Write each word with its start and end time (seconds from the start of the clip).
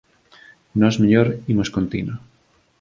Nós 0.81 0.95
mellor 1.03 1.27
imos 1.51 1.69
con 1.73 1.85
tino 1.91 2.13